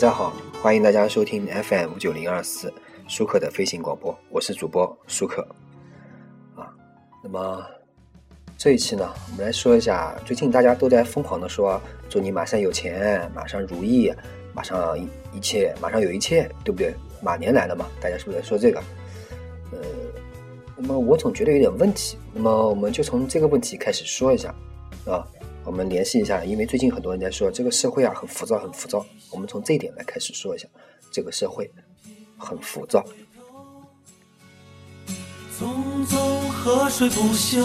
[0.00, 0.32] 大家好，
[0.62, 2.72] 欢迎大家收听 FM 五九零二四
[3.06, 5.46] 舒克的飞行广播，我是主播舒克。
[6.56, 6.72] 啊，
[7.22, 7.62] 那么
[8.56, 11.78] 这一期呢，我们来说一下，最近大家都在疯狂的说，
[12.08, 14.10] 祝你马上有钱，马上如意，
[14.54, 15.06] 马上一
[15.36, 16.94] 一切，马上有一切，对不对？
[17.20, 18.82] 马年来了嘛，大家是不是在说这个？
[19.70, 19.78] 呃，
[20.78, 24.48] 那么我总觉得有点问题，那么我们就从这个问题开始说一下，
[25.04, 25.28] 啊。
[25.62, 29.04] 我们联系一下，因为最近很多人在说这个社会啊很浮躁，很浮躁。
[29.30, 30.66] 我们从这一点来开始说一下，
[31.12, 31.70] 这个社会
[32.36, 33.04] 很浮躁。
[35.56, 37.62] 匆匆河水不休，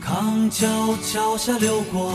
[0.00, 2.12] 康桥桥下流过，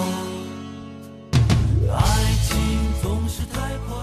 [1.91, 2.57] 爱情
[3.01, 3.97] 总是太快。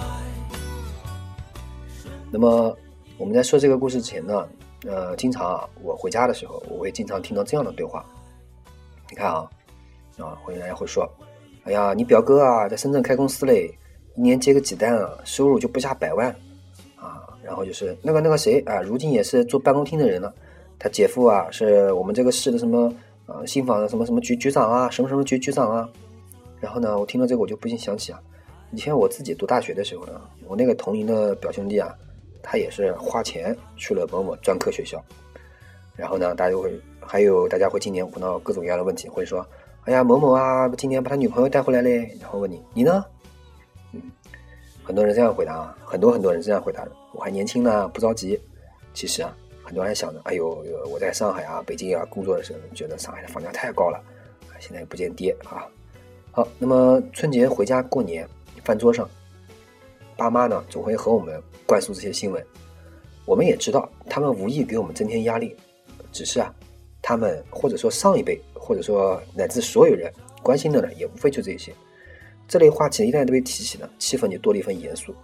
[2.31, 2.77] 那么
[3.17, 4.49] 我们在说这个故事之前呢，
[4.87, 8.05] 呃，经常啊，我回家的时候，我会经常听到这样的对话。
[9.09, 9.49] 你看啊。
[10.19, 11.09] 啊，会人家会说
[11.65, 13.71] ：“哎呀，你表哥啊，在深圳开公司嘞，
[14.15, 16.35] 一年接个几单啊，收入就不下百万
[16.97, 20.35] 啊。”然后就是那个那个谁啊，如今也是做办公厅的人了，
[20.79, 22.93] 他姐夫啊，是我们这个市的什么
[23.27, 25.89] 啊，信访的什么什么局局长啊，什么什么局局长啊。
[26.61, 28.19] 然后呢，我听到这个我就不禁想起啊，
[28.73, 31.95] 以前我自己读大学的时候呢，我那个同龄的表兄弟啊，
[32.43, 35.01] 他也是花钱去了某某专科学校。
[35.95, 39.47] 然后呢，大家会还有大家会今年碰到各种各样的问题，会说。
[39.87, 42.13] 哎呀，某某啊，今年把他女朋友带回来嘞。
[42.21, 43.05] 然后问你，你呢？
[43.93, 44.03] 嗯，
[44.83, 46.91] 很多人这样回答啊，很多很多人这样回答的。
[47.13, 48.41] 我还年轻呢，不着急。
[48.93, 54.03] 其实啊，很多人想着，哎呦，我在上海啊、北京啊工作的时候，觉得上海的房价太高了，
[54.59, 55.65] 现在不见跌啊。
[56.33, 58.29] 好，那么春节回家过年，
[58.65, 59.09] 饭桌上，
[60.17, 62.45] 爸妈呢总会和我们灌输这些新闻。
[63.25, 65.57] 我们也知道，他们无意给我们增添压力，
[66.11, 66.53] 只是啊，
[67.07, 68.37] 他们或者说上一辈。
[68.67, 70.13] 或者说乃至所有人
[70.43, 71.73] 关心的呢，也无非就这些。
[72.49, 75.15] 这类话题一旦都被提起呢，气氛就多了一份严肃。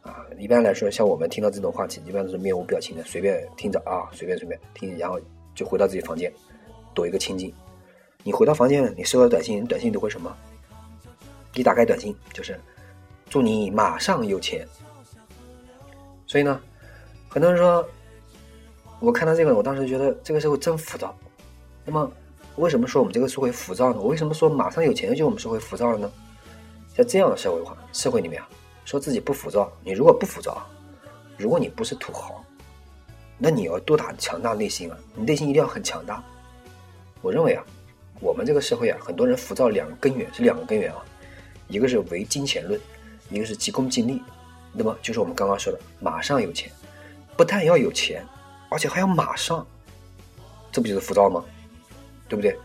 [0.00, 5.20] 啊，一般来说，像我们听到这种话题，一般都是面无表情的，随便听着啊，随便随便听，然后
[5.56, 6.32] 就回到自己房间，
[6.94, 7.52] 躲一个清静。
[8.22, 10.32] 你回到房间，你收到短信，短信都会什么？
[11.54, 12.56] 一打开短信就是
[13.28, 14.64] 祝你马上有钱。
[16.28, 16.60] 所以呢，
[17.28, 17.84] 很多人说，
[19.00, 21.12] 我看到这个，我当时觉得这个社会真浮躁。
[21.84, 22.10] 那么。
[22.56, 23.98] 为什么说我们这个社会浮躁呢？
[23.98, 26.08] 我为什么说马上有钱就我们社会浮躁了呢？
[26.94, 28.48] 在这样的社会化社会里面啊，
[28.84, 30.64] 说自己不浮躁，你如果不浮躁，
[31.36, 32.44] 如果你不是土豪，
[33.38, 34.96] 那你要多大强大内心啊？
[35.16, 36.22] 你内心一定要很强大。
[37.22, 37.64] 我认为啊，
[38.20, 41.04] 我们这个社会啊，很多人浮躁两个根源是两个根源啊，
[41.66, 42.80] 一个是唯金钱论，
[43.30, 44.22] 一个是急功近利。
[44.72, 46.70] 那么就是我们刚刚说的马上有钱，
[47.36, 48.24] 不但要有钱，
[48.68, 49.66] 而且还要马上，
[50.70, 51.44] 这不就是浮躁吗？
[52.28, 52.56] 对不对？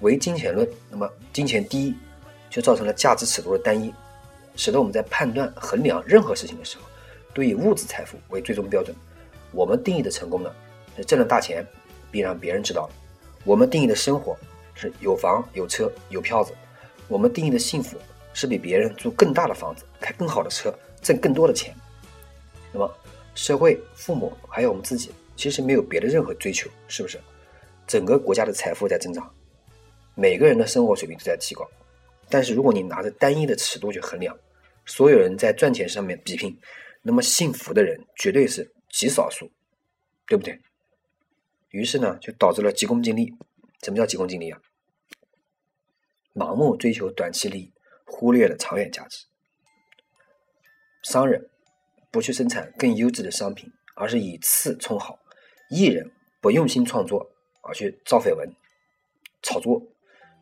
[0.00, 1.94] 唯金钱论，那么金钱第一，
[2.48, 3.92] 就造成了价值尺度的单一，
[4.56, 6.84] 使得我们在判断衡量任何事情的时候，
[7.34, 8.96] 都以物质财富为最终标准。
[9.52, 10.50] 我们定义的成功呢，
[10.96, 11.66] 是挣了大钱，
[12.10, 12.90] 并让别人知道了；
[13.44, 14.36] 我们定义的生活
[14.74, 16.52] 是有房有车有票子；
[17.06, 17.98] 我们定义的幸福
[18.32, 20.72] 是比别人住更大的房子、开更好的车、
[21.02, 21.74] 挣更多的钱。
[22.72, 22.90] 那么，
[23.34, 27.20] 社会、父母还有我们自己，其实没有别的任何追求，是不是？
[27.90, 29.34] 整个国家的财富在增长，
[30.14, 31.68] 每个人的生活水平都在提高。
[32.28, 34.38] 但是，如果你拿着单一的尺度去衡量，
[34.86, 36.56] 所有人在赚钱上面比拼，
[37.02, 39.50] 那么幸福的人绝对是极少数，
[40.28, 40.56] 对不对？
[41.70, 43.34] 于是呢，就导致了急功近利。
[43.82, 44.60] 什么叫急功近利啊？
[46.32, 47.72] 盲目追求短期利益，
[48.04, 49.26] 忽略了长远价值。
[51.02, 51.50] 商人
[52.12, 55.18] 不去生产更优质的商品，而是以次充好；
[55.70, 56.08] 艺人
[56.40, 57.32] 不用心创作。
[57.62, 58.48] 啊，去造绯闻、
[59.42, 59.82] 炒作，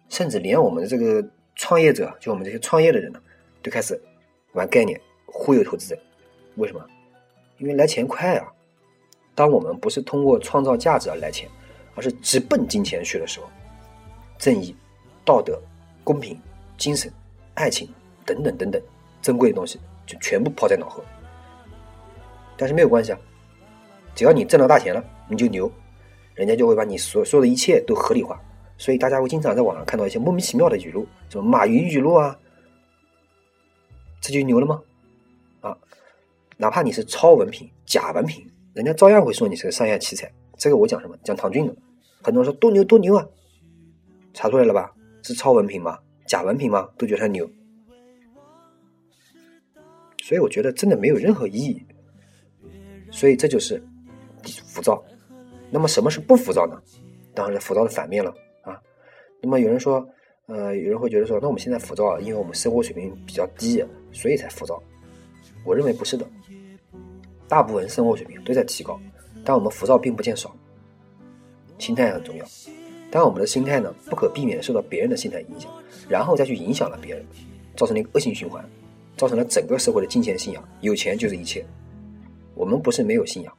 [0.08, 3.20] 甚至连我们的这个创业者，就我们这些创业的人呢，
[3.62, 4.00] 都开始
[4.52, 6.00] 玩概念，忽悠投资者。
[6.56, 6.84] 为什么？
[7.58, 8.52] 因为来钱快啊！
[9.34, 11.48] 当我们不是通过创造价值而来钱，
[11.94, 13.48] 而是直奔金钱去的时候，
[14.38, 14.76] 正义、
[15.24, 15.60] 道德、
[16.04, 16.40] 公平、
[16.76, 17.12] 精神、
[17.54, 17.88] 爱情
[18.24, 18.80] 等等等等
[19.20, 21.04] 珍贵的东西，就全部抛在脑后。
[22.56, 23.18] 但是没有关系啊，
[24.14, 25.70] 只要你挣到大钱了，你就牛。
[26.38, 28.40] 人家就会把你所说的一切都合理化，
[28.76, 32.38] 所以大家会经常在网上看到一些莫名其妙的语录，什么马云语录啊，
[34.20, 34.80] 这就牛了吗？
[35.60, 35.76] 啊，
[36.56, 40.30] 哪怕你是超文凭、假文凭，人家照样会说你是个商业奇才。
[40.56, 41.16] 这个我讲什么？
[41.24, 41.74] 讲唐骏的。
[42.22, 43.26] 很多人说多牛多牛啊，
[44.32, 44.92] 查出来了吧？
[45.24, 45.98] 是超文凭吗？
[46.24, 46.88] 假文凭吗？
[46.96, 47.50] 都觉得他牛。
[50.22, 51.84] 所以我觉得真的没有任何意义。
[53.10, 53.82] 所以这就是
[54.66, 55.02] 浮躁。
[55.70, 56.80] 那么什么是不浮躁呢？
[57.34, 58.80] 当然是浮躁的反面了啊。
[59.40, 60.06] 那么有人说，
[60.46, 64.82] 呃，有人会觉得说，那我们现在浮躁，因为我们生活水平比较低，所以才浮躁？
[65.64, 66.26] 我认为不是的，
[67.46, 68.98] 大部分生活水平都在提高，
[69.44, 70.54] 但我们浮躁并不见少。
[71.78, 72.44] 心态很重要，
[73.10, 75.70] 但我们的心态呢不可避免的受到别人的心态影响，
[76.08, 77.24] 然后再去影响了别人，
[77.76, 78.64] 造成了一个恶性循环，
[79.16, 81.64] 造成了整个社会的金钱信仰，有钱就是一切。
[82.54, 83.57] 我们不是没有信仰，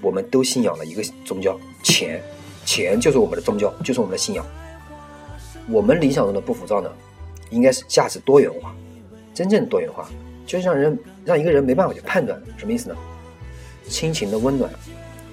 [0.00, 2.22] 我们都信仰了一个宗教，钱，
[2.64, 4.44] 钱就是我们的宗教，就是我们的信仰。
[5.68, 6.90] 我们理想中的不浮躁呢，
[7.50, 8.74] 应该是价值多元化。
[9.34, 10.08] 真正多元化，
[10.44, 12.96] 就是让人让一个人没办法去判断什么意思呢？
[13.88, 14.70] 亲情的温暖，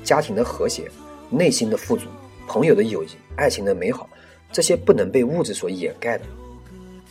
[0.03, 0.89] 家庭的和谐，
[1.29, 2.07] 内心的富足，
[2.47, 4.09] 朋友的友谊，爱情的美好，
[4.51, 6.23] 这些不能被物质所掩盖的，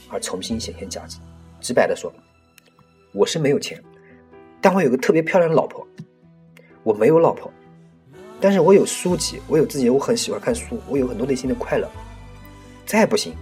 [0.09, 1.19] 而重新显现价值。
[1.61, 2.13] 直白的说，
[3.13, 3.83] 我是没有钱，
[4.61, 5.87] 但我有个特别漂亮的老婆。
[6.89, 7.51] 我没有老婆，
[8.41, 11.87] 但是我有书籍，我有自己，我很喜欢看书，我有很多内心的快乐。
[12.87, 13.35] 再不行，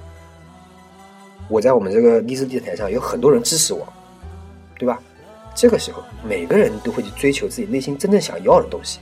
[1.49, 3.87] 我在我们这个励志电台上有很多人支持我，
[4.77, 5.01] 对吧？
[5.55, 8.99] 这个时候，每个人都会去追求自己内心真正想要的东西。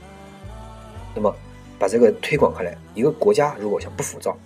[1.15, 1.35] 那么，
[1.79, 4.37] 把这个推广开来，一个国家如果想不浮躁，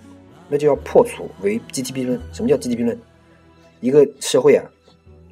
[0.48, 2.18] 那就要破除为 GDP 论。
[2.32, 2.98] 什么叫 GDP 论？
[3.82, 4.64] 一个社会啊，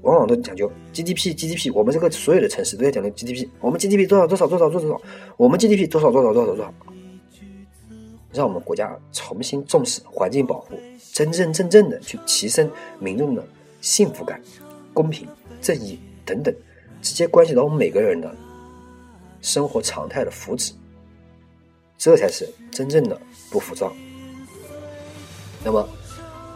[0.07, 1.69] 往往都讲究 GDP，GDP。
[1.73, 5.01] 我们这个所有的城市都在讲究 GDP，我们 GDP 多少多少多少多少，
[5.35, 6.73] 我们 GDP 多少多少多少多少。
[8.33, 10.79] 让我们国家重新重视环境保护，
[11.11, 12.69] 真真正正的去提升
[12.99, 13.43] 民众的
[13.81, 14.39] 幸福感、
[14.93, 15.27] 公平、
[15.59, 16.53] 正义等等，
[17.01, 18.33] 直接关系到我们每个人的
[19.41, 20.71] 生活常态的福祉，
[21.97, 23.19] 这才是真正的
[23.49, 23.91] 不浮躁。
[25.63, 25.89] 那么，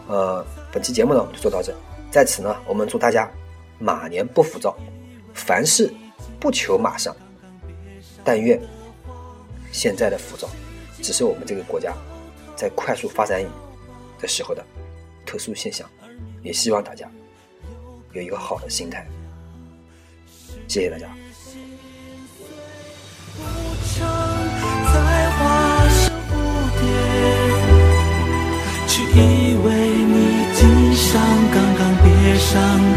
[0.08, 1.74] 呃，本期节目呢，我们就做到这。
[2.12, 3.32] 在此呢，我们祝大家
[3.82, 4.78] 马年不浮躁，
[5.34, 5.92] 凡事
[6.40, 7.16] 不求马上，
[8.24, 8.62] 但愿
[9.72, 10.48] 现在的浮躁。
[11.02, 11.92] 只是我们这个国家
[12.56, 13.44] 在快速发展
[14.20, 14.64] 的时候的
[15.26, 15.90] 特殊现象，
[16.44, 17.10] 也希望大家
[18.14, 19.08] 有一个好的心态。
[20.68, 21.08] 谢谢大家。
[23.34, 23.58] 而
[29.14, 29.70] 明日，明日有个
[32.54, 32.91] 天。